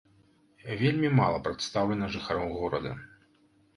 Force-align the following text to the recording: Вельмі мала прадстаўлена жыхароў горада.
Вельмі 0.79 1.11
мала 1.19 1.37
прадстаўлена 1.47 2.05
жыхароў 2.17 2.49
горада. 2.63 2.91